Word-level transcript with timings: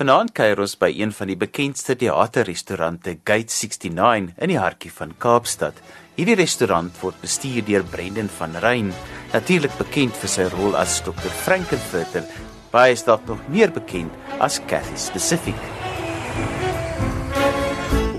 Vanaand 0.00 0.30
kuier 0.32 0.56
ons 0.64 0.72
by 0.80 0.88
een 0.96 1.10
van 1.12 1.28
die 1.28 1.36
bekendste 1.36 1.92
teaterrestaurante 2.00 3.18
Gate 3.28 3.52
69 3.52 4.30
in 4.40 4.48
die 4.48 4.56
hartjie 4.56 4.88
van 4.96 5.10
Kaapstad. 5.20 5.76
Hierdie 6.16 6.38
restaurant 6.40 6.96
word 7.02 7.18
bestuur 7.20 7.66
deur 7.66 7.84
Brendan 7.84 8.30
van 8.38 8.56
Rein, 8.64 8.94
natuurlik 9.34 9.76
bekend 9.76 10.16
vir 10.16 10.32
sy 10.32 10.46
rol 10.54 10.72
as 10.80 11.02
Dr. 11.04 11.28
Frankenfurter, 11.42 12.24
baie 12.72 12.96
is 12.96 13.04
dalk 13.04 13.28
nog 13.28 13.44
meer 13.52 13.76
bekend 13.76 14.16
as 14.40 14.56
Cathy 14.72 14.96
Specific. 14.96 15.68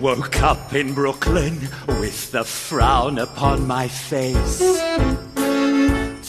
Woke 0.06 0.38
up 0.46 0.78
in 0.78 0.94
Brooklyn 0.94 1.58
with 1.98 2.30
the 2.30 2.46
frown 2.46 3.18
upon 3.18 3.66
my 3.66 3.88
face. 3.90 5.31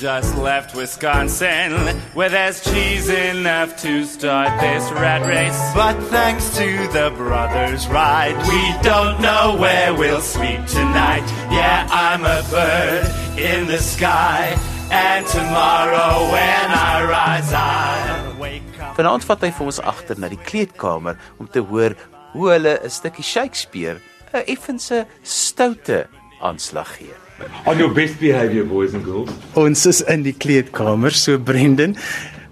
Just 0.02 0.36
left 0.36 0.74
Wisconsin 0.74 1.70
where 2.12 2.28
there's 2.28 2.60
cheese 2.60 3.08
enough 3.08 3.80
to 3.82 4.04
start 4.04 4.60
this 4.60 4.90
rat 4.90 5.24
race. 5.24 5.56
But 5.76 5.94
thanks 6.10 6.50
to 6.56 6.88
the 6.88 7.14
brothers' 7.16 7.86
ride, 7.86 8.34
we 8.50 8.82
don't 8.82 9.20
know 9.20 9.56
where 9.56 9.94
we'll 9.94 10.20
sleep 10.20 10.66
tonight. 10.66 11.22
Yeah, 11.54 11.86
I'm 11.92 12.24
a 12.24 12.42
bird 12.50 13.06
in 13.38 13.68
the 13.68 13.78
sky, 13.78 14.58
and 14.90 15.24
tomorrow 15.28 16.26
when 16.34 16.66
I 16.74 17.06
rise, 17.06 17.52
I'll 17.54 18.40
wake 18.42 18.74
up. 18.82 18.98
Vanaand 18.98 19.22
vat 19.30 19.46
hy 19.46 19.54
vir 19.54 19.70
ons 19.70 19.82
agter 19.86 20.18
na 20.18 20.26
die 20.34 20.44
kleedkamer 20.50 21.14
om 21.38 21.46
te 21.46 21.62
hoor 21.62 21.94
hoe 22.34 22.54
hulle 22.56 22.80
'n 22.82 22.90
stukkie 22.90 23.22
Shakespeare 23.22 24.02
'n 24.34 24.50
effense 24.50 25.06
stoute 25.22 26.08
aanslag 26.42 26.90
gee. 26.98 27.21
On 27.66 27.78
your 27.78 27.92
best 27.94 28.18
behavior, 28.20 28.64
boys 28.64 28.94
and 28.94 29.04
girls. 29.04 29.30
Ons 29.54 29.86
is 29.86 30.00
in 30.02 30.22
die 30.22 30.34
kleedkamer, 30.34 31.14
so 31.14 31.38
Brendan 31.38 31.96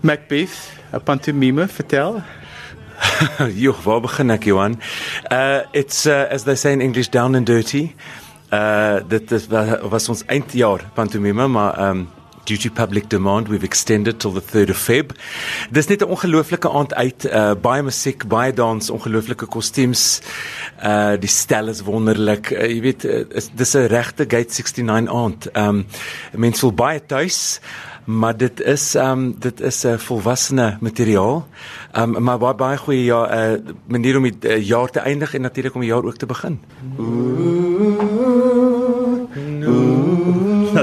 Macbeth, 0.03 0.70
'n 0.93 1.01
pantomime, 1.05 1.69
vertel. 1.69 2.23
Joh, 3.62 3.77
waar 3.84 4.01
begin 4.01 4.30
ek, 4.30 4.45
Johan? 4.45 4.80
Uh 5.30 5.62
it's 5.72 6.06
uh, 6.06 6.27
as 6.31 6.45
they 6.45 6.56
say 6.56 6.72
in 6.72 6.81
English 6.81 7.09
down 7.09 7.34
and 7.34 7.47
dirty. 7.47 7.95
Uh 8.53 9.00
dit 9.09 9.31
is 9.33 9.47
was 9.91 10.09
ons 10.09 10.25
eindjaar 10.27 10.91
pantomime, 10.94 11.47
maar 11.48 11.78
um 11.91 12.09
due 12.44 12.58
to 12.58 12.70
public 12.70 13.08
demand 13.08 13.48
we've 13.48 13.64
extended 13.64 14.20
till 14.20 14.33
the 14.33 14.41
3rd 14.41 14.70
of 14.70 14.78
Feb. 14.78 15.12
Dis 15.70 15.86
net 15.86 16.02
'n 16.02 16.08
ongelooflike 16.08 16.69
aand 16.69 16.94
uit, 16.94 17.24
uh 17.24 17.55
baie 17.55 17.82
musiek, 17.82 18.27
baie 18.28 18.52
dans, 18.52 18.91
ongelooflike 18.91 19.47
kostuums. 19.47 20.20
Uh 20.82 21.16
die 21.20 21.28
stel 21.28 21.69
is 21.69 21.82
wonderlik. 21.82 22.50
Uh, 22.50 22.66
jy 22.66 22.80
weet, 22.80 23.05
uh, 23.05 23.24
is, 23.30 23.50
dis 23.55 23.74
'n 23.74 23.86
regte 23.86 24.24
Gate 24.28 24.52
69 24.52 25.14
aand. 25.14 25.48
Um 25.56 25.86
mense 26.32 26.60
voel 26.60 26.74
baie 26.74 27.00
tuis 27.06 27.60
maar 28.05 28.36
dit 28.36 28.60
is 28.60 28.94
um, 28.94 29.34
dit 29.38 29.60
is 29.60 29.82
'n 29.82 29.88
uh, 29.88 29.98
volwassene 29.98 30.77
materiaal. 30.80 31.47
Um, 31.98 32.22
maar 32.22 32.38
baie 32.38 32.54
baie 32.54 32.77
goeie 32.77 33.04
ja 33.04 33.50
uh, 33.52 33.58
manier 33.86 34.16
om 34.16 34.22
die 34.22 34.36
uh, 34.41 34.66
jaar 34.66 34.91
te 34.91 34.98
eindig 34.98 35.34
en 35.34 35.41
natuurlik 35.41 35.75
om 35.75 35.80
die 35.80 35.91
jaar 35.91 36.04
ook 36.04 36.16
te 36.16 36.27
begin. 36.27 36.60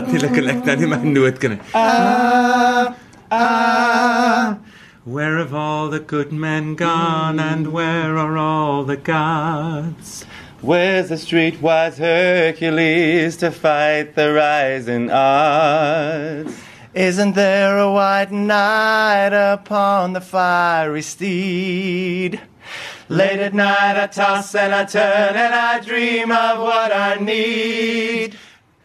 Natuurlik 0.07 0.31
kan 0.31 0.47
ek 0.47 0.63
nou 0.63 0.75
nie 0.79 0.87
my 0.87 0.97
noot 1.03 1.39
ken. 1.43 1.57
Ah 1.75 2.95
ah 3.29 4.57
Where 5.03 5.37
have 5.39 5.53
all 5.53 5.89
the 5.89 5.99
good 5.99 6.31
men 6.31 6.75
gone 6.75 7.39
and 7.39 7.73
where 7.73 8.17
are 8.17 8.37
all 8.37 8.85
the 8.85 8.95
gods? 8.95 10.25
Where's 10.61 11.09
the 11.09 11.15
streetwise 11.15 11.97
Hercules 11.97 13.35
to 13.37 13.51
fight 13.51 14.15
the 14.15 14.31
rising 14.33 15.11
odds? 15.11 16.55
Isn't 16.93 17.35
there 17.35 17.77
a 17.77 17.91
white 17.91 18.31
knight 18.31 19.33
upon 19.33 20.13
the 20.13 20.21
fiery 20.21 21.01
steed? 21.01 22.41
Late 23.09 23.39
at 23.39 23.53
night 23.53 23.97
I 24.01 24.07
toss 24.07 24.55
and 24.55 24.73
I 24.73 24.83
turn 24.85 25.35
and 25.35 25.53
I 25.53 25.79
dream 25.79 26.31
of 26.31 26.59
what 26.59 26.91
I 26.93 27.15
need. 27.15 28.37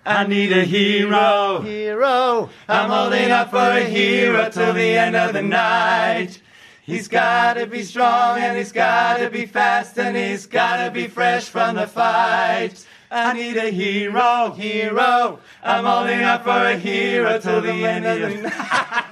I 0.04 0.26
need 0.26 0.50
a 0.50 0.64
hero. 0.64 1.60
Hero. 1.60 2.50
I'm 2.68 2.90
holding 2.90 3.30
up 3.30 3.50
for 3.50 3.58
a 3.58 3.84
hero 3.84 4.50
till 4.50 4.72
the 4.72 4.96
end 4.98 5.14
of 5.14 5.32
the 5.32 5.42
night. 5.42 6.40
He's 6.82 7.06
gotta 7.06 7.68
be 7.68 7.84
strong 7.84 8.38
and 8.40 8.58
he's 8.58 8.72
gotta 8.72 9.30
be 9.30 9.46
fast 9.46 9.96
and 9.98 10.16
he's 10.16 10.46
gotta 10.46 10.90
be 10.90 11.06
fresh 11.06 11.44
from 11.44 11.76
the 11.76 11.86
fight. 11.86 12.84
I 13.12 13.32
need 13.34 13.56
a 13.56 13.70
hero, 13.70 14.50
hero. 14.50 15.38
I'm 15.62 15.84
holding 15.84 16.22
up 16.22 16.42
for 16.42 16.50
a 16.50 16.76
hero 16.76 17.38
till 17.38 17.60
the 17.60 17.70
end 17.70 18.04
of 18.04 18.20
the 18.20 18.42
night. 18.42 19.04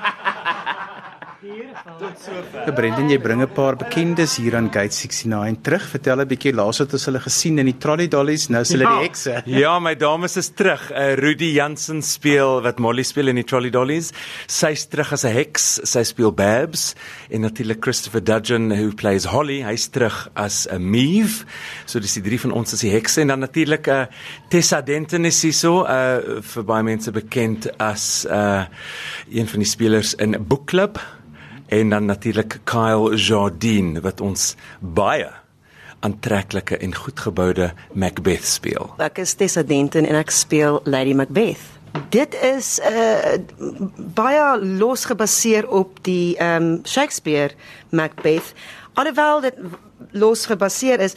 So 1.41 2.73
Brendan, 2.77 3.09
jy 3.09 3.17
bring 3.17 3.41
'n 3.41 3.49
paar 3.49 3.75
bekendes 3.75 4.37
hier 4.37 4.57
aan 4.57 4.69
Gate 4.69 4.93
69 4.93 5.63
terug. 5.63 5.83
Vertel 5.89 6.21
'n 6.21 6.29
bietjie 6.29 6.53
laas 6.53 6.81
wat 6.81 6.93
ons 6.93 7.07
hulle 7.07 7.19
gesien 7.19 7.59
in 7.59 7.65
die 7.65 7.79
Trolley 7.79 8.09
Dollies, 8.09 8.51
nou 8.51 8.61
is 8.61 8.73
hulle 8.73 8.85
ja. 8.85 8.99
die 8.99 9.09
hekse. 9.09 9.43
ja, 9.63 9.79
my 9.81 9.95
dames 9.95 10.37
is 10.37 10.51
terug. 10.51 10.91
Uh, 10.91 11.15
Rudy 11.17 11.55
Jansen 11.55 12.03
speel 12.03 12.61
wat 12.61 12.79
Molly 12.79 13.03
speel 13.03 13.29
in 13.29 13.37
die 13.37 13.45
Trolley 13.45 13.71
Dollies. 13.71 14.13
Sy's 14.47 14.85
terug 14.87 15.13
as 15.13 15.25
'n 15.25 15.33
heks. 15.33 15.81
Sy 15.83 16.03
speel 16.03 16.31
Babs 16.31 16.95
en 17.31 17.41
natuurlik 17.41 17.81
Christopher 17.81 18.21
Dudgeon 18.21 18.71
who 18.71 18.93
plays 18.93 19.25
Holly. 19.25 19.63
Hy's 19.63 19.89
terug 19.89 20.29
as 20.35 20.69
'n 20.69 20.91
Meave. 20.91 21.47
So 21.87 22.01
dis 22.01 22.13
die 22.21 22.23
drie 22.23 22.41
van 22.41 22.53
ons 22.53 22.75
as 22.75 22.81
die 22.81 22.93
hekse 22.93 23.23
en 23.23 23.29
dan 23.29 23.41
natuurlik 23.41 23.89
'n 23.89 23.91
uh, 23.91 24.07
Tessa 24.51 24.83
Denton 24.83 25.25
is 25.25 25.41
hier 25.41 25.55
so 25.55 25.87
uh, 25.87 26.43
vir 26.43 26.65
baie 26.65 26.83
mense 26.83 27.11
bekend 27.11 27.71
as 27.81 28.27
uh, 28.29 28.67
een 29.33 29.49
van 29.49 29.59
die 29.59 29.69
spelers 29.69 30.15
in 30.15 30.37
Book 30.47 30.67
Club 30.67 31.01
en 31.71 31.93
dan 31.95 32.05
natuurlik 32.11 32.59
Kyle 32.65 33.17
Jardine 33.17 34.01
wat 34.03 34.21
ons 34.21 34.55
baie 34.81 35.29
aantreklike 36.01 36.77
en 36.77 36.95
goedgeboude 36.95 37.73
Macbeth 37.93 38.47
speel. 38.47 38.89
Ek 38.99 39.21
is 39.23 39.37
Tessa 39.39 39.63
Denton 39.63 40.09
en 40.09 40.19
ek 40.19 40.33
speel 40.35 40.81
Lady 40.89 41.15
Macbeth. 41.15 41.63
Dit 42.15 42.35
is 42.43 42.79
uh 42.87 43.39
baie 44.15 44.45
los 44.63 45.05
gebaseer 45.11 45.69
op 45.69 45.99
die 46.07 46.37
ehm 46.39 46.63
um, 46.63 46.81
Shakespeare 46.87 47.55
Macbeth. 47.91 48.55
Alhoewel 49.01 49.41
dit 49.41 49.55
los 50.11 50.47
gebaseer 50.47 51.01
is, 51.01 51.15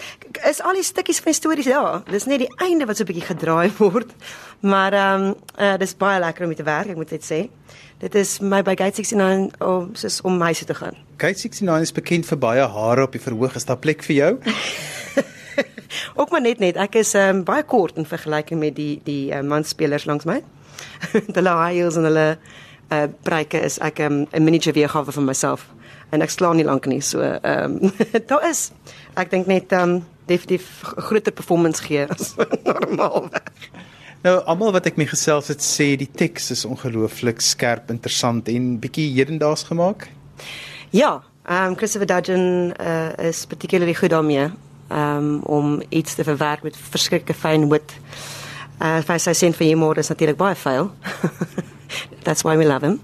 is 0.47 0.61
al 0.63 0.77
die 0.77 0.85
stukkies 0.85 1.19
van 1.19 1.33
die 1.33 1.39
stories 1.39 1.67
ja, 1.67 1.81
dis 2.07 2.27
net 2.29 2.45
die 2.45 2.51
einde 2.63 2.85
wat 2.87 2.97
so 2.97 3.03
'n 3.03 3.09
bietjie 3.09 3.25
gedraai 3.27 3.71
word. 3.81 4.13
Maar 4.59 4.93
ehm 4.93 5.23
um, 5.23 5.35
uh, 5.59 5.75
dis 5.77 5.97
baie 5.97 6.19
lekker 6.19 6.43
om 6.43 6.47
mee 6.47 6.57
te 6.57 6.63
werk, 6.63 6.93
ek 6.93 6.95
moet 6.95 7.09
dit 7.09 7.25
sê. 7.25 7.49
Dit 7.99 8.15
is 8.15 8.39
my 8.39 8.61
by 8.61 8.75
Gate 8.79 9.03
69 9.03 9.59
om 9.59 9.89
soos 9.95 10.21
om 10.21 10.41
huise 10.41 10.65
te 10.65 10.75
gaan. 10.75 10.95
Gate 11.17 11.39
69 11.49 11.81
is 11.81 11.91
bekend 11.91 12.25
vir 12.25 12.37
baie 12.37 12.67
hare 12.67 13.03
op 13.03 13.11
die 13.11 13.21
verhoog. 13.21 13.55
Is 13.55 13.65
daar 13.65 13.77
plek 13.77 14.03
vir 14.03 14.15
jou? 14.15 14.31
Ook 16.19 16.31
maar 16.31 16.41
net 16.41 16.59
net. 16.59 16.77
Ek 16.77 16.95
is 16.95 17.13
ehm 17.13 17.37
um, 17.37 17.43
baie 17.43 17.63
kort 17.63 17.97
in 17.97 18.05
vergelyking 18.05 18.59
met 18.59 18.75
die 18.75 19.01
die 19.03 19.33
uh, 19.33 19.41
manspelers 19.41 20.05
langs 20.05 20.25
my. 20.25 20.39
hulle 21.35 21.59
heels 21.67 21.99
en 21.99 22.07
hulle 22.07 22.37
uh 22.91 23.07
breike 23.23 23.59
is 23.59 23.79
ek 23.79 23.99
ehm, 23.99 24.13
'n 24.13 24.27
um, 24.31 24.43
miniature 24.43 24.75
weergawe 24.75 25.11
van 25.11 25.25
myself 25.25 25.67
en 26.11 26.21
ek 26.21 26.33
slaan 26.33 26.59
nie 26.59 26.67
lank 26.67 26.85
nie. 26.89 27.01
So 27.01 27.21
ehm 27.21 27.79
um, 27.81 27.93
daar 28.29 28.49
is 28.49 28.71
ek 29.15 29.31
dink 29.31 29.47
net 29.47 29.71
ehm 29.71 29.97
um, 29.97 30.05
definitief 30.27 30.83
groter 30.83 31.33
performance 31.35 31.83
gee 31.83 32.07
as 32.07 32.35
normaalweg. 32.69 33.51
Nou 34.23 34.37
almal 34.47 34.71
wat 34.71 34.85
ek 34.87 34.95
mee 34.99 35.09
gesels 35.09 35.49
het 35.51 35.63
sê 35.63 35.93
die 35.99 36.07
teks 36.07 36.51
is 36.55 36.63
ongelooflik 36.65 37.41
skerp, 37.43 37.89
interessant 37.91 38.47
en 38.47 38.77
bietjie 38.79 39.09
hedendaags 39.17 39.67
gemaak. 39.71 40.07
Ja, 40.95 41.21
ehm 41.47 41.73
um, 41.73 41.75
Christopher 41.77 42.07
Dudgeon 42.07 42.73
uh, 42.79 43.11
is 43.29 43.45
particularly 43.45 43.95
goed 43.95 44.15
daarmee 44.15 44.51
um, 44.93 45.39
om 45.43 45.81
iets 45.89 46.15
te 46.15 46.23
verwerk 46.23 46.63
met 46.63 46.77
verskriklike 46.77 47.33
fyn 47.33 47.69
wit. 47.69 47.97
Uh 48.81 48.99
vir 49.05 49.19
sy 49.21 49.33
sin 49.37 49.53
vir 49.53 49.67
humor 49.69 49.97
is 49.97 50.09
natuurlik 50.11 50.37
baie 50.37 50.55
vuil. 50.55 50.91
That's 52.23 52.43
why 52.43 52.57
we 52.57 52.65
love 52.65 52.85
him. 52.85 52.99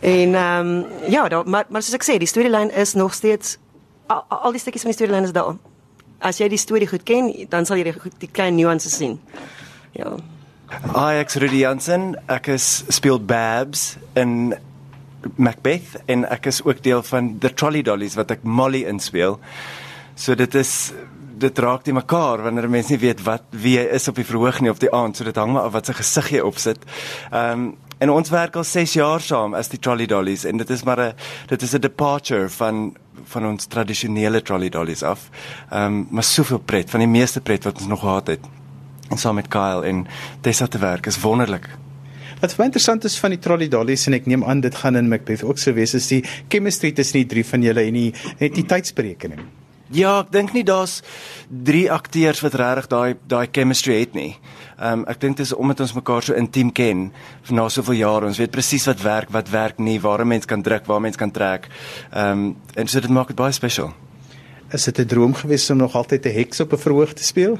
En 0.00 0.34
ehm 0.34 0.66
um, 0.66 0.84
ja, 1.08 1.28
da, 1.28 1.42
maar 1.42 1.66
maar 1.68 1.82
soos 1.82 1.98
ek 1.98 2.06
sê, 2.06 2.18
die 2.18 2.30
storielyn 2.30 2.70
is 2.70 2.94
nog 2.94 3.14
steeds 3.14 3.58
al, 4.06 4.24
al 4.28 4.54
die 4.54 4.60
stukkies 4.60 4.86
van 4.86 4.92
die 4.92 4.98
storielyn 4.98 5.28
is 5.28 5.34
daar. 5.36 5.56
As 6.18 6.38
jy 6.40 6.48
die 6.48 6.60
storie 6.60 6.88
goed 6.88 7.04
ken, 7.04 7.32
dan 7.52 7.66
sal 7.68 7.80
jy 7.80 7.90
die, 7.90 8.12
die 8.22 8.30
klein 8.32 8.56
nuances 8.56 8.96
sien. 8.96 9.18
Ja. 9.96 10.16
Hi, 10.94 11.18
ek's 11.20 11.36
Rudy 11.38 11.60
Jansen. 11.62 12.14
Ek 12.32 12.48
is 12.54 12.84
speel 12.94 13.20
Babs 13.22 13.96
in 14.18 14.54
Macbeth 15.36 15.96
en 16.10 16.24
ek 16.30 16.48
is 16.50 16.62
ook 16.64 16.82
deel 16.82 17.02
van 17.06 17.36
The 17.42 17.52
Trolley 17.54 17.82
Dollies 17.86 18.16
wat 18.18 18.32
ek 18.34 18.42
Molly 18.42 18.84
inspel. 18.88 19.38
So 20.16 20.34
dit 20.38 20.54
is 20.58 20.92
dit 21.36 21.58
raak 21.60 21.82
die 21.84 21.92
mekaar 21.92 22.40
wanneer 22.46 22.68
mense 22.72 22.94
nie 22.94 23.02
weet 23.02 23.20
wat 23.26 23.44
wie 23.52 23.74
hy 23.76 23.84
is 23.98 24.08
op 24.08 24.16
die 24.16 24.24
verhoog 24.24 24.62
nie 24.64 24.72
of 24.72 24.80
die 24.80 24.92
aand, 24.92 25.18
so 25.18 25.26
dit 25.26 25.36
hang 25.36 25.52
maar 25.52 25.68
af 25.68 25.74
wat 25.74 25.90
sy 25.90 25.96
gesig 25.98 26.32
jy 26.38 26.46
opsit. 26.46 26.86
Ehm 27.30 27.66
um, 27.66 27.74
en 27.98 28.10
ons 28.10 28.30
werk 28.30 28.56
al 28.56 28.64
6 28.64 28.92
jaar 28.98 29.20
saam 29.20 29.54
as 29.54 29.68
die 29.72 29.78
Trolley 29.78 30.06
Dollies 30.06 30.44
en 30.44 30.56
dit 30.56 30.70
is 30.70 30.84
maar 30.84 31.00
'n 31.00 31.14
dit 31.48 31.62
is 31.62 31.74
'n 31.74 31.80
departure 31.80 32.48
van 32.48 32.96
van 33.24 33.46
ons 33.46 33.66
tradisionele 33.66 34.42
Trolley 34.42 34.68
Dollies 34.68 35.02
af. 35.02 35.30
Ehm 35.70 35.84
um, 35.84 36.06
maar 36.10 36.22
soveel 36.22 36.58
pret, 36.58 36.90
van 36.90 37.00
die 37.00 37.08
meeste 37.08 37.40
pret 37.40 37.64
wat 37.64 37.78
ons 37.78 37.86
nog 37.86 38.00
gehad 38.00 38.26
het. 38.26 38.40
En 39.10 39.18
saam 39.18 39.34
met 39.34 39.48
Kyle 39.48 39.86
en 39.86 40.06
Tessa 40.40 40.66
te 40.66 40.78
werk 40.78 41.06
is 41.06 41.20
wonderlik. 41.20 41.68
Wat 42.40 42.52
vir 42.52 42.58
my 42.58 42.64
interessant 42.64 43.04
is 43.04 43.18
van 43.18 43.30
die 43.30 43.38
Trolley 43.38 43.68
Dollies 43.68 44.06
en 44.06 44.12
ek 44.12 44.26
neem 44.26 44.44
aan 44.44 44.60
dit 44.60 44.74
gaan 44.74 44.96
in 44.96 45.08
Macbeth 45.08 45.44
ook 45.44 45.58
so 45.58 45.72
wees 45.72 45.94
is 45.94 46.08
die 46.08 46.24
chemistry 46.48 46.92
tussen 46.92 47.22
die 47.22 47.26
drie 47.26 47.44
van 47.44 47.62
julle 47.62 47.80
en 47.80 47.94
die 47.94 48.12
entiteitsberekening. 48.38 49.40
Ja, 49.94 50.20
ek 50.24 50.32
dink 50.34 50.52
nie 50.52 50.64
daar's 50.66 50.98
drie 51.46 51.86
akteurs 51.92 52.40
wat 52.42 52.56
regtig 52.58 52.88
daai 52.90 53.14
daai 53.30 53.46
chemistry 53.46 54.00
het 54.00 54.16
nie. 54.18 54.32
Ehm 54.80 55.02
um, 55.02 55.04
ek 55.06 55.20
dink 55.22 55.36
dit 55.38 55.46
is 55.46 55.54
omdat 55.54 55.80
ons 55.84 55.94
mekaar 55.94 56.26
so 56.26 56.34
intiem 56.34 56.72
ken 56.74 57.12
vir 57.46 57.54
na 57.54 57.68
soveel 57.70 58.00
jare. 58.00 58.26
Ons 58.26 58.40
weet 58.42 58.50
presies 58.50 58.86
wat 58.90 59.04
werk, 59.04 59.30
wat 59.30 59.50
werk 59.50 59.78
nie, 59.78 60.00
waar 60.00 60.24
'n 60.24 60.28
mens 60.28 60.44
kan 60.44 60.62
druk, 60.62 60.86
waar 60.86 60.98
'n 60.98 61.02
mens 61.02 61.16
kan 61.16 61.30
trek. 61.30 61.68
Ehm 62.12 62.30
um, 62.32 62.56
en 62.74 62.88
so 62.88 63.00
dit 63.00 63.10
maak 63.10 63.28
dit 63.28 63.36
baie 63.36 63.52
spesiaal. 63.52 63.94
Is 64.72 64.84
dit 64.84 64.98
'n 64.98 65.06
droom 65.06 65.34
gewees 65.34 65.70
om 65.70 65.76
nog 65.76 65.94
altyd 65.94 66.26
'n 66.26 66.34
heks 66.34 66.60
op 66.60 66.72
'n 66.72 66.78
verhoog 66.78 67.12
te 67.12 67.24
speel? 67.24 67.58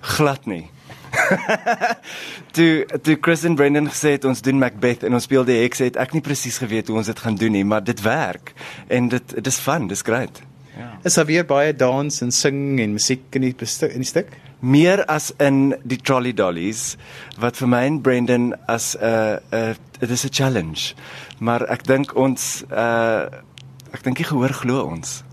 Glad 0.00 0.46
nie. 0.46 0.70
toe 2.56 2.86
toe 3.02 3.16
Chris 3.20 3.44
en 3.44 3.54
Brendan 3.54 3.88
gesê 3.88 4.10
het 4.18 4.24
ons 4.24 4.42
doen 4.42 4.58
Macbeth 4.58 5.02
en 5.02 5.14
ons 5.14 5.22
speel 5.22 5.44
die 5.44 5.62
heks 5.62 5.78
het 5.78 5.96
ek 5.96 6.12
nie 6.12 6.20
presies 6.20 6.58
geweet 6.58 6.88
hoe 6.88 6.96
ons 6.96 7.06
dit 7.06 7.18
gaan 7.18 7.34
doen 7.34 7.52
nie, 7.52 7.64
maar 7.64 7.84
dit 7.84 8.00
werk 8.00 8.52
en 8.88 9.08
dit 9.08 9.34
dit 9.34 9.46
is 9.46 9.58
fun, 9.58 9.86
dis 9.86 10.02
great. 10.02 10.47
Ja. 10.78 10.92
Is 11.02 11.14
daar 11.18 11.26
weer 11.26 11.46
baie 11.46 11.72
dans 11.74 12.20
en 12.22 12.30
sing 12.30 12.78
en 12.80 12.92
musiek 12.94 13.34
in 13.34 13.48
die 13.48 13.54
in 13.88 14.04
die 14.04 14.06
stuk? 14.06 14.30
Meer 14.60 15.02
as 15.10 15.32
in 15.42 15.74
die 15.82 15.98
Trolley 15.98 16.32
Dollies 16.32 16.96
wat 17.42 17.58
vir 17.58 17.70
my 17.70 17.82
en 17.86 18.00
Brendan 18.02 18.52
as 18.66 18.94
'n 18.94 19.02
uh, 19.02 19.38
'n 19.50 19.70
uh, 19.70 19.74
dit 19.98 20.10
is 20.10 20.24
'n 20.24 20.32
challenge. 20.32 20.94
Maar 21.40 21.66
ek 21.66 21.86
dink 21.86 22.14
ons 22.14 22.64
uh 22.70 23.26
ek 23.92 24.04
dink 24.04 24.18
jy 24.18 24.24
gehoor 24.24 24.54
glo 24.54 24.84
ons. 24.84 25.24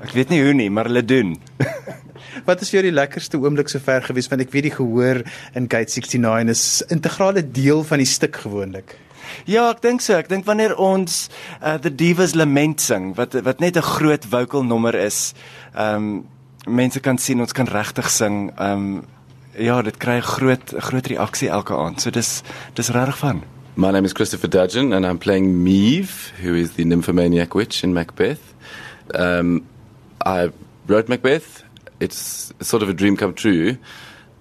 Ek 0.00 0.12
weet 0.12 0.30
nie 0.30 0.42
hoe 0.42 0.54
nie, 0.54 0.70
maar 0.70 0.84
hulle 0.84 1.04
doen. 1.04 1.36
Wat 2.48 2.60
is 2.60 2.70
vir 2.70 2.80
jou 2.80 2.90
die 2.90 2.96
lekkerste 2.96 3.36
oomblik 3.36 3.68
sover 3.68 4.02
gewees 4.02 4.28
want 4.30 4.42
ek 4.42 4.52
weet 4.52 4.70
die 4.70 4.76
gehoor 4.76 5.22
in 5.54 5.68
Gate 5.68 5.90
69 5.92 6.48
is 6.48 6.82
integrale 6.88 7.42
deel 7.42 7.84
van 7.84 7.98
die 7.98 8.08
stuk 8.08 8.36
gewoonlik. 8.36 8.96
Ja, 9.44 9.70
ek 9.70 9.82
dink 9.82 10.02
so. 10.04 10.16
Ek 10.18 10.28
dink 10.28 10.46
wanneer 10.48 10.76
ons 10.78 11.28
uh, 11.62 11.76
the 11.78 11.90
Divas 11.90 12.34
Lament 12.34 12.80
sing 12.80 13.14
wat 13.18 13.34
wat 13.44 13.60
net 13.60 13.76
'n 13.76 13.82
groot 13.82 14.24
vocal 14.24 14.64
nommer 14.64 14.94
is, 14.94 15.34
ehm 15.74 15.96
um, 15.96 16.28
mense 16.66 17.00
kan 17.00 17.18
sien 17.18 17.40
ons 17.40 17.52
kan 17.52 17.66
regtig 17.66 18.10
sing. 18.10 18.50
Ehm 18.58 18.72
um, 18.72 19.06
ja, 19.58 19.82
dit 19.82 19.96
kry 19.96 20.18
'n 20.18 20.22
groot 20.22 20.74
groot 20.78 21.06
reaksie 21.06 21.48
elke 21.48 21.74
aand. 21.74 22.00
So 22.00 22.10
dis 22.10 22.42
dis 22.74 22.90
regtig 22.90 23.18
van. 23.18 23.42
My 23.76 23.90
name 23.90 24.04
is 24.04 24.12
Christopher 24.12 24.48
Dudgeon 24.48 24.92
and 24.92 25.06
I'm 25.06 25.18
playing 25.18 25.64
Meave, 25.64 26.32
who 26.42 26.54
is 26.54 26.72
the 26.72 26.84
nymphomaniac 26.84 27.54
witch 27.54 27.82
in 27.84 27.92
Macbeth. 27.92 28.54
Um, 29.14 29.62
I 30.26 30.50
wrote 30.86 31.08
Macbeth 31.08 31.64
it's 32.00 32.52
sort 32.60 32.82
of 32.82 32.88
a 32.88 32.94
dream 32.94 33.16
come 33.16 33.34
true 33.34 33.76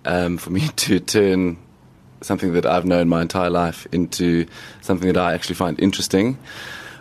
um, 0.05 0.37
for 0.37 0.49
me 0.49 0.67
to 0.77 0.99
turn 0.99 1.57
something 2.21 2.53
that 2.53 2.65
I've 2.65 2.85
known 2.85 3.07
my 3.09 3.21
entire 3.21 3.49
life 3.49 3.87
into 3.91 4.45
something 4.81 5.11
that 5.11 5.17
I 5.17 5.33
actually 5.33 5.55
find 5.55 5.79
interesting 5.79 6.37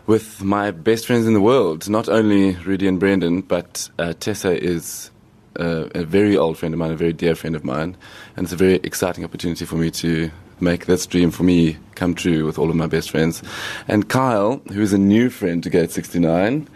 with 0.06 0.42
my 0.42 0.70
best 0.70 1.06
friends 1.06 1.26
in 1.26 1.34
the 1.34 1.40
world. 1.40 1.88
Not 1.88 2.08
only 2.08 2.54
Rudy 2.56 2.88
and 2.88 2.98
Brendan, 2.98 3.42
but 3.42 3.90
uh, 3.98 4.14
Tessa 4.18 4.58
is 4.58 5.10
uh, 5.58 5.88
a 5.94 6.02
very 6.04 6.36
old 6.36 6.56
friend 6.56 6.72
of 6.74 6.78
mine, 6.78 6.92
a 6.92 6.96
very 6.96 7.12
dear 7.12 7.34
friend 7.34 7.54
of 7.54 7.64
mine, 7.64 7.96
and 8.36 8.44
it's 8.44 8.52
a 8.52 8.56
very 8.56 8.76
exciting 8.76 9.24
opportunity 9.24 9.64
for 9.64 9.76
me 9.76 9.90
to 9.90 10.30
make 10.60 10.86
this 10.86 11.06
dream 11.06 11.30
for 11.30 11.42
me 11.42 11.76
come 11.94 12.14
true 12.14 12.44
with 12.44 12.58
all 12.58 12.70
of 12.70 12.76
my 12.76 12.86
best 12.86 13.10
friends. 13.10 13.42
And 13.86 14.08
Kyle, 14.08 14.62
who 14.72 14.80
is 14.80 14.92
a 14.92 14.98
new 14.98 15.30
friend 15.30 15.62
to 15.62 15.70
Gate 15.70 15.90
69, 15.90 16.68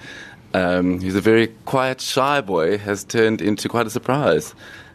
um, 0.55 1.00
he's 1.00 1.17
a 1.17 1.21
very 1.21 1.49
quiet, 1.65 2.00
shy 2.00 2.41
boy, 2.41 2.79
has 2.79 3.05
turned 3.05 3.41
into 3.41 3.69
quite 3.69 3.87
a 3.87 3.91
surprise. 3.91 4.55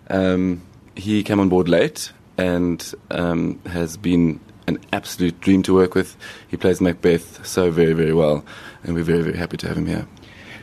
Um, 0.09 0.61
he 0.95 1.23
came 1.23 1.39
on 1.39 1.49
board 1.49 1.67
late 1.67 2.11
and 2.37 2.93
um, 3.11 3.59
has 3.65 3.97
been 3.97 4.39
an 4.67 4.77
absolute 4.93 5.39
dream 5.41 5.63
to 5.63 5.73
work 5.73 5.95
with. 5.95 6.17
He 6.47 6.57
plays 6.57 6.81
Macbeth 6.81 7.45
so 7.45 7.71
very, 7.71 7.93
very 7.93 8.13
well, 8.13 8.43
and 8.83 8.95
we're 8.95 9.03
very, 9.03 9.21
very 9.21 9.37
happy 9.37 9.57
to 9.57 9.67
have 9.67 9.77
him 9.77 9.87
here. 9.87 10.07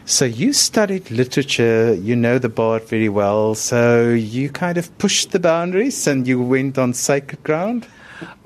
So 0.06 0.26
you 0.26 0.52
studied 0.52 1.10
literature, 1.10 1.94
you 1.94 2.14
know 2.14 2.38
the 2.38 2.50
bard 2.50 2.86
very 2.86 3.08
well, 3.08 3.54
so 3.54 4.10
you 4.10 4.50
kind 4.50 4.76
of 4.76 4.96
pushed 4.98 5.30
the 5.32 5.40
boundaries 5.40 6.06
and 6.06 6.28
you 6.28 6.42
went 6.42 6.76
on 6.76 6.92
sacred 6.92 7.42
ground? 7.42 7.86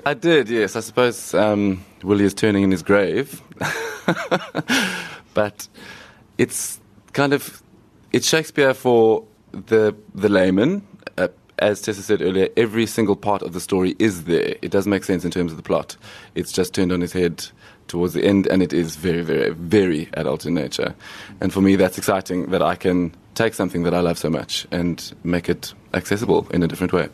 I 0.05 0.13
did, 0.13 0.49
yes. 0.49 0.77
I 0.77 0.79
suppose 0.79 1.33
um, 1.33 1.83
Willie 2.01 2.23
is 2.23 2.33
turning 2.33 2.63
in 2.63 2.71
his 2.71 2.81
grave. 2.81 3.41
but 5.33 5.67
it's 6.37 6.79
kind 7.11 7.33
of 7.33 7.61
it's 8.13 8.27
Shakespeare 8.27 8.73
for 8.73 9.25
the 9.51 9.95
the 10.15 10.29
layman. 10.29 10.87
As 11.59 11.81
Tessa 11.81 12.01
said 12.01 12.21
earlier, 12.21 12.47
every 12.55 12.85
single 12.85 13.15
part 13.15 13.41
of 13.41 13.51
the 13.51 13.59
story 13.59 13.95
is 13.99 14.23
there. 14.23 14.55
It 14.61 14.71
does 14.71 14.87
make 14.87 15.03
sense 15.03 15.25
in 15.25 15.31
terms 15.31 15.51
of 15.51 15.57
the 15.57 15.63
plot. 15.63 15.97
It's 16.33 16.53
just 16.53 16.73
turned 16.73 16.91
on 16.91 17.01
its 17.01 17.11
head 17.11 17.45
towards 17.87 18.13
the 18.13 18.23
end, 18.23 18.47
and 18.47 18.63
it 18.63 18.71
is 18.71 18.95
very, 18.95 19.21
very, 19.21 19.49
very 19.49 20.07
adult 20.13 20.45
in 20.45 20.53
nature. 20.53 20.95
And 21.41 21.51
for 21.51 21.59
me, 21.59 21.75
that's 21.75 21.97
exciting 21.97 22.51
that 22.51 22.61
I 22.61 22.75
can 22.75 23.13
take 23.35 23.53
something 23.53 23.83
that 23.83 23.93
I 23.93 23.99
love 23.99 24.17
so 24.17 24.29
much 24.29 24.67
and 24.71 25.13
make 25.23 25.49
it 25.49 25.73
accessible 25.93 26.47
in 26.51 26.63
a 26.63 26.67
different 26.67 26.93
way. 26.93 27.09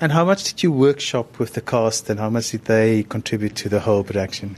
And 0.00 0.12
how 0.12 0.24
much 0.24 0.44
did 0.44 0.62
you 0.62 0.72
workshop 0.72 1.38
with 1.38 1.52
the 1.52 1.60
cast, 1.60 2.08
and 2.08 2.18
how 2.18 2.30
much 2.30 2.52
did 2.52 2.64
they 2.64 3.02
contribute 3.02 3.54
to 3.56 3.68
the 3.68 3.80
whole 3.80 4.02
production? 4.02 4.56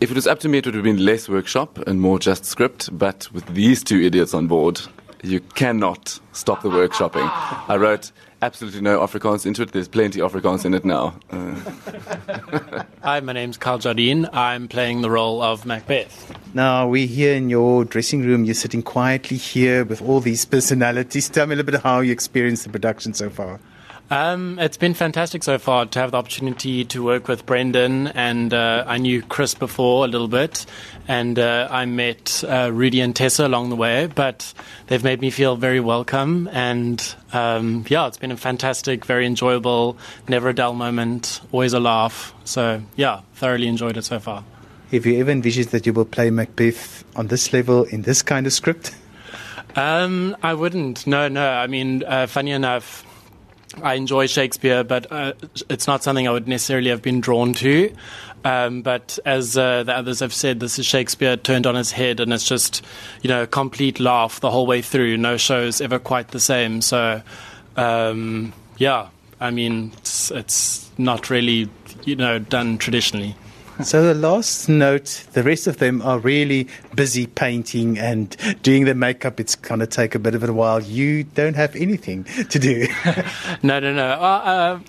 If 0.00 0.10
it 0.10 0.14
was 0.14 0.26
up 0.26 0.40
to 0.40 0.48
me, 0.48 0.58
it 0.58 0.66
would 0.66 0.74
have 0.74 0.84
been 0.84 1.04
less 1.04 1.28
workshop 1.28 1.78
and 1.86 2.00
more 2.00 2.18
just 2.18 2.44
script. 2.44 2.88
But 2.96 3.28
with 3.32 3.46
these 3.46 3.84
two 3.84 4.00
idiots 4.00 4.34
on 4.34 4.46
board, 4.46 4.80
you 5.22 5.40
cannot 5.40 6.18
stop 6.32 6.62
the 6.62 6.70
workshopping. 6.70 7.28
I 7.68 7.76
wrote 7.76 8.12
absolutely 8.42 8.80
no 8.80 9.00
Afrikaans 9.00 9.46
into 9.46 9.62
it. 9.62 9.72
There's 9.72 9.88
plenty 9.88 10.20
Afrikaans 10.20 10.64
in 10.64 10.74
it 10.74 10.84
now. 10.84 11.18
Uh. 11.30 12.84
Hi, 13.02 13.20
my 13.20 13.32
name's 13.32 13.56
Carl 13.56 13.78
Jardine. 13.78 14.28
I'm 14.32 14.68
playing 14.68 15.02
the 15.02 15.10
role 15.10 15.42
of 15.42 15.66
Macbeth. 15.66 16.32
Now, 16.54 16.88
we're 16.88 17.06
here 17.06 17.34
in 17.34 17.50
your 17.50 17.84
dressing 17.84 18.22
room. 18.22 18.44
You're 18.44 18.54
sitting 18.54 18.82
quietly 18.82 19.36
here 19.36 19.84
with 19.84 20.00
all 20.02 20.20
these 20.20 20.44
personalities. 20.44 21.28
Tell 21.28 21.46
me 21.46 21.54
a 21.54 21.56
little 21.56 21.72
bit 21.72 21.82
how 21.82 22.00
you 22.00 22.12
experienced 22.12 22.64
the 22.64 22.70
production 22.70 23.14
so 23.14 23.30
far. 23.30 23.60
Um, 24.10 24.58
it's 24.58 24.78
been 24.78 24.94
fantastic 24.94 25.42
so 25.42 25.58
far 25.58 25.84
to 25.84 25.98
have 25.98 26.12
the 26.12 26.16
opportunity 26.16 26.86
to 26.86 27.04
work 27.04 27.28
with 27.28 27.44
Brendan, 27.44 28.06
and 28.06 28.54
uh, 28.54 28.84
I 28.86 28.96
knew 28.96 29.20
Chris 29.20 29.52
before 29.52 30.06
a 30.06 30.08
little 30.08 30.28
bit, 30.28 30.64
and 31.06 31.38
uh, 31.38 31.68
I 31.70 31.84
met 31.84 32.42
uh, 32.48 32.70
Rudy 32.72 33.02
and 33.02 33.14
Tessa 33.14 33.46
along 33.46 33.68
the 33.68 33.76
way. 33.76 34.06
But 34.06 34.54
they've 34.86 35.04
made 35.04 35.20
me 35.20 35.28
feel 35.28 35.56
very 35.56 35.80
welcome, 35.80 36.48
and 36.52 37.02
um, 37.34 37.84
yeah, 37.88 38.06
it's 38.06 38.16
been 38.16 38.32
a 38.32 38.36
fantastic, 38.38 39.04
very 39.04 39.26
enjoyable, 39.26 39.98
never 40.26 40.48
a 40.48 40.54
dull 40.54 40.72
moment, 40.72 41.42
always 41.52 41.74
a 41.74 41.80
laugh. 41.80 42.32
So 42.44 42.80
yeah, 42.96 43.20
thoroughly 43.34 43.68
enjoyed 43.68 43.98
it 43.98 44.06
so 44.06 44.18
far. 44.18 44.42
Have 44.90 45.04
you 45.04 45.20
ever 45.20 45.30
envisioned 45.30 45.68
that 45.68 45.84
you 45.84 45.92
will 45.92 46.06
play 46.06 46.30
Macbeth 46.30 47.04
on 47.14 47.26
this 47.26 47.52
level 47.52 47.84
in 47.84 48.02
this 48.02 48.22
kind 48.22 48.46
of 48.46 48.54
script? 48.54 48.94
Um, 49.76 50.34
I 50.42 50.54
wouldn't. 50.54 51.06
No, 51.06 51.28
no. 51.28 51.46
I 51.46 51.66
mean, 51.66 52.02
uh, 52.04 52.26
funny 52.26 52.52
enough. 52.52 53.04
I 53.82 53.94
enjoy 53.94 54.26
Shakespeare, 54.26 54.82
but 54.82 55.10
uh, 55.12 55.34
it's 55.68 55.86
not 55.86 56.02
something 56.02 56.26
I 56.26 56.30
would 56.30 56.48
necessarily 56.48 56.90
have 56.90 57.02
been 57.02 57.20
drawn 57.20 57.54
to. 57.54 57.94
Um, 58.44 58.82
but 58.82 59.18
as 59.26 59.58
uh, 59.58 59.82
the 59.82 59.96
others 59.96 60.20
have 60.20 60.32
said, 60.32 60.60
this 60.60 60.78
is 60.78 60.86
Shakespeare 60.86 61.36
turned 61.36 61.66
on 61.66 61.74
his 61.74 61.92
head, 61.92 62.20
and 62.20 62.32
it's 62.32 62.48
just, 62.48 62.84
you 63.22 63.28
know, 63.28 63.42
a 63.42 63.46
complete 63.46 64.00
laugh 64.00 64.40
the 64.40 64.50
whole 64.50 64.66
way 64.66 64.80
through. 64.80 65.16
No 65.16 65.36
show 65.36 65.60
is 65.60 65.80
ever 65.80 65.98
quite 65.98 66.28
the 66.28 66.40
same. 66.40 66.80
So, 66.80 67.22
um, 67.76 68.52
yeah, 68.78 69.08
I 69.40 69.50
mean, 69.50 69.92
it's, 69.98 70.30
it's 70.30 70.90
not 70.98 71.30
really, 71.30 71.68
you 72.04 72.16
know, 72.16 72.38
done 72.38 72.78
traditionally. 72.78 73.36
So 73.84 74.02
the 74.02 74.14
last 74.14 74.68
note, 74.68 75.24
the 75.34 75.42
rest 75.42 75.66
of 75.66 75.78
them 75.78 76.02
are 76.02 76.18
really 76.18 76.66
busy 76.96 77.26
painting 77.26 77.96
and 77.96 78.36
doing 78.62 78.84
their 78.86 78.94
makeup. 78.94 79.38
It's 79.38 79.54
going 79.54 79.80
to 79.80 79.86
take 79.86 80.14
a 80.14 80.18
bit 80.18 80.34
of 80.34 80.42
a 80.42 80.52
while. 80.52 80.82
You 80.82 81.22
don't 81.24 81.54
have 81.54 81.76
anything 81.76 82.24
to 82.24 82.58
do. 82.58 82.88
no, 83.62 83.78
no, 83.78 83.92
no. 83.94 84.08
Uh, 84.08 84.80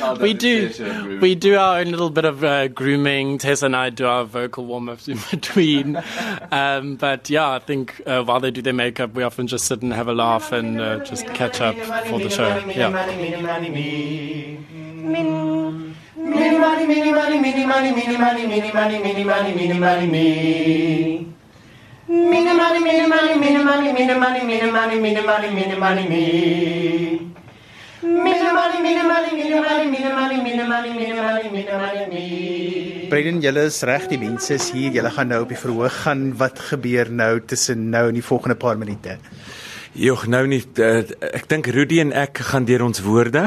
uh, 0.00 0.16
we 0.20 0.32
do. 0.32 1.18
We 1.20 1.34
do 1.34 1.56
our 1.56 1.80
own 1.80 1.90
little 1.90 2.10
bit 2.10 2.24
of 2.24 2.42
uh, 2.42 2.68
grooming. 2.68 3.38
Tess 3.38 3.62
and 3.62 3.76
I 3.76 3.90
do 3.90 4.06
our 4.06 4.24
vocal 4.24 4.64
warm 4.64 4.88
ups 4.88 5.06
in 5.08 5.18
between. 5.30 6.02
Um, 6.50 6.96
but 6.96 7.28
yeah, 7.28 7.50
I 7.50 7.58
think 7.58 8.00
uh, 8.06 8.22
while 8.22 8.40
they 8.40 8.50
do 8.50 8.62
their 8.62 8.72
makeup, 8.72 9.14
we 9.14 9.22
often 9.22 9.46
just 9.46 9.66
sit 9.66 9.82
and 9.82 9.92
have 9.92 10.08
a 10.08 10.14
laugh 10.14 10.50
and 10.52 10.80
uh, 10.80 11.04
just 11.04 11.26
catch 11.28 11.60
up 11.60 11.76
for 12.06 12.18
the 12.18 12.30
show. 12.30 12.56
Yeah. 12.68 12.90
Mini 16.26 16.58
money, 16.58 16.86
mini 16.86 17.12
money, 17.12 17.38
mini 17.38 17.66
money, 17.66 17.92
mini 17.92 18.16
money, 18.18 18.46
mini 18.48 18.72
money, 18.72 18.98
mini 18.98 19.24
money, 19.24 19.54
mini 19.54 19.78
money, 19.78 20.06
me. 20.14 20.24
Mini 22.08 22.52
money, 22.60 22.80
mini 22.86 23.06
money, 23.06 23.38
mini 23.42 23.62
money, 23.68 23.92
mini 23.92 24.14
money, 24.22 24.42
mini 24.44 24.70
money, 24.72 24.98
mini 25.00 25.22
money, 25.22 25.50
mini 25.54 25.76
money, 25.78 26.08
me. 26.08 26.22
Mini 28.02 28.48
money, 28.58 28.82
mini 28.82 29.02
money, 29.10 29.30
mini 29.38 29.60
money, 29.66 29.86
mini 29.94 30.10
money, 30.18 30.42
mini 30.42 30.64
money, 30.72 30.92
mini 30.98 31.20
money, 31.20 31.48
mini 31.54 31.76
money, 31.82 32.06
me. 32.10 33.08
Brendan, 33.08 33.40
julle 33.40 33.68
is 33.70 33.78
reg, 33.86 34.08
die 34.10 34.18
mense 34.18 34.58
is 34.58 34.72
hier. 34.74 34.90
Julle 34.98 35.12
gaan 35.14 35.30
nou 35.30 35.44
op 35.44 35.54
die 35.54 35.60
verhoog 35.62 36.02
gaan. 36.02 36.32
Wat 36.42 36.58
gebeur 36.72 37.12
nou 37.22 37.38
tussen 37.46 37.86
nou 37.94 38.08
en 38.08 38.18
die 38.18 38.26
volgende 38.32 38.58
paar 38.58 38.78
minute? 38.78 39.20
Jog, 39.96 40.26
nou 40.26 40.42
nie 40.50 40.60
uh, 40.82 41.06
ek 41.30 41.46
dink 41.48 41.70
Rudy 41.72 42.02
en 42.02 42.10
ek 42.12 42.42
gaan 42.50 42.66
deur 42.68 42.82
ons 42.90 42.98
woorde 43.06 43.46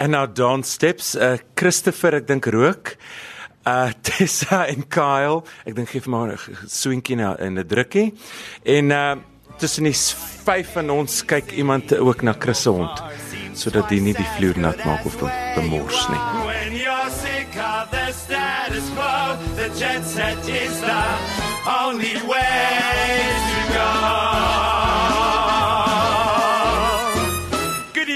and 0.00 0.16
our 0.16 0.26
dance 0.26 0.68
steps. 0.70 1.14
Uh 1.14 1.36
Christopher, 1.54 2.16
ek 2.16 2.26
dink 2.26 2.46
rook. 2.46 2.96
Uh 3.66 3.92
Tessa 4.02 4.64
en 4.72 4.82
Kyle, 4.88 5.44
ek 5.68 5.76
dink 5.76 5.92
gee 5.92 6.00
vir 6.00 6.10
my 6.10 6.22
'n 6.32 6.38
swinkie 6.66 7.16
na 7.16 7.34
in 7.38 7.58
'n 7.58 7.66
drukkie. 7.68 8.10
En 8.64 8.90
uh 8.90 9.16
tussen 9.60 9.84
die 9.84 9.92
vyf 9.92 10.72
van 10.72 10.88
ons 10.90 11.20
kyk 11.28 11.52
iemand 11.52 11.92
ook 11.92 12.22
na 12.22 12.32
Chris 12.32 12.62
se 12.62 12.70
hond 12.70 13.02
sodat 13.52 13.90
die 13.90 14.00
nie 14.00 14.14
die 14.16 14.24
vloer 14.38 14.56
nat 14.56 14.78
maak 14.86 15.04
of 15.04 15.18
be- 15.20 15.28
bemors 15.56 16.08
nie. 16.08 16.18
When 16.46 16.72
you're 16.80 17.10
sick 17.10 17.52
of 17.60 17.90
the 17.90 18.06
status 18.12 18.88
quo, 18.96 19.36
the 19.56 19.68
jet 19.76 20.04
set 20.06 20.48
is 20.48 20.80
the 20.80 21.04
only 21.68 22.16
way 22.24 23.20
to 23.50 23.74
go. 23.74 24.49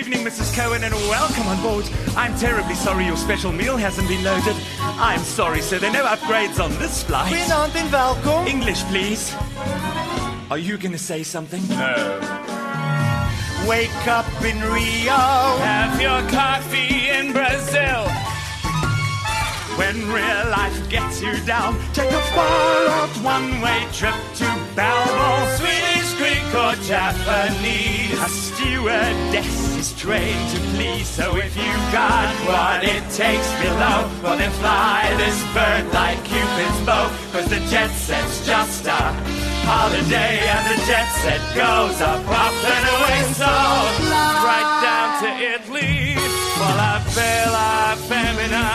Evening, 0.06 0.24
Mrs. 0.26 0.54
Cohen, 0.54 0.84
and 0.84 0.94
welcome 1.08 1.46
on 1.46 1.62
board. 1.62 1.88
I'm 2.14 2.34
terribly 2.36 2.74
sorry 2.74 3.06
your 3.06 3.16
special 3.16 3.52
meal 3.52 3.76
hasn't 3.76 4.06
been 4.06 4.22
loaded. 4.22 4.54
I'm 4.78 5.20
sorry, 5.20 5.62
sir, 5.62 5.78
there 5.78 5.90
are 5.90 5.92
no 5.94 6.04
upgrades 6.04 6.62
on 6.62 6.70
this 6.78 7.02
flight. 7.02 7.32
Goeienaand 7.32 7.74
en 7.74 7.90
welkom. 7.90 8.46
English, 8.46 8.84
please. 8.84 9.34
Are 10.50 10.58
you 10.58 10.76
going 10.76 10.92
to 10.92 10.98
say 10.98 11.22
something? 11.22 11.62
No. 11.68 12.20
Wake 13.66 14.06
up 14.06 14.28
in 14.44 14.60
Rio. 14.60 15.16
Have 15.64 15.98
your 15.98 16.20
coffee 16.28 17.08
in 17.08 17.32
Brazil. 17.32 18.04
When 19.78 19.96
real 20.12 20.50
life 20.50 20.78
gets 20.90 21.22
you 21.22 21.34
down, 21.46 21.78
take 21.94 22.10
a 22.10 22.22
far 22.34 22.88
out 22.88 23.14
one 23.22 23.60
way 23.62 23.88
trip 23.92 24.14
to 24.36 24.44
Balmo, 24.76 25.56
Swedish, 25.56 25.84
Greek, 25.84 25.93
or 26.54 26.74
Japanese. 26.86 28.14
A 28.14 28.28
stewardess 28.28 29.76
is 29.76 29.92
trained 30.00 30.48
to 30.54 30.60
please, 30.74 31.08
so 31.08 31.36
if 31.36 31.56
you 31.56 31.72
got 31.90 32.30
what 32.46 32.84
it 32.84 33.02
takes 33.10 33.50
below, 33.60 34.08
well 34.22 34.38
then 34.38 34.50
fly 34.62 35.12
this 35.16 35.38
bird 35.52 35.84
like 35.92 36.22
Cupid's 36.24 36.80
bow, 36.86 37.10
cause 37.32 37.48
the 37.50 37.60
jet 37.70 37.90
set's 37.90 38.46
just 38.46 38.86
a 38.86 39.02
holiday, 39.66 40.38
and 40.54 40.64
the 40.70 40.78
jet 40.86 41.08
set 41.22 41.42
goes 41.54 42.00
up, 42.00 42.22
and 42.22 42.84
away, 42.94 43.20
so 43.34 43.50
right 44.48 44.70
down 44.86 45.08
to 45.22 45.28
Italy, 45.54 46.14
for 46.54 46.72
la 46.80 47.02
bella 47.14 47.96
femina. 48.08 48.66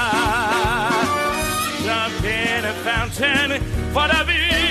Jump 1.86 2.24
in 2.26 2.66
a 2.66 2.74
fountain 2.84 3.62
for 3.94 4.08
the 4.08 4.24
big 4.28 4.69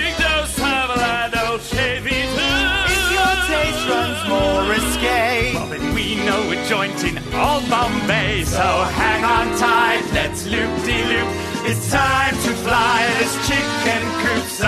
risque. 4.99 5.95
We 5.95 6.17
know 6.25 6.50
a 6.50 6.69
joint 6.69 7.02
in 7.05 7.19
old 7.35 7.69
Bombay. 7.71 8.45
So 8.45 8.61
hang 8.61 9.25
on 9.25 9.59
tight, 9.59 10.05
let's 10.12 10.47
loop 10.47 10.71
de 10.85 11.05
loop. 11.05 11.28
It's 11.67 11.90
time 11.90 12.35
to 12.35 12.55
fly 12.64 13.07
this 13.19 13.35
chicken 13.49 14.02
coop. 14.23 14.45
So 14.45 14.67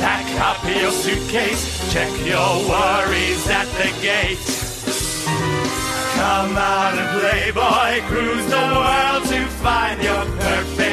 pack 0.00 0.26
up 0.40 0.62
your 0.64 0.90
suitcase, 0.90 1.92
check 1.92 2.10
your 2.24 2.68
worries 2.68 3.48
at 3.48 3.68
the 3.78 3.90
gate. 4.02 4.38
Come 6.14 6.56
out 6.56 6.94
and 6.94 7.20
play, 7.20 7.50
boy, 7.50 8.06
cruise 8.08 8.46
the 8.46 8.56
world 8.56 9.24
to 9.28 9.46
find 9.62 10.02
your 10.02 10.24
perfect 10.40 10.84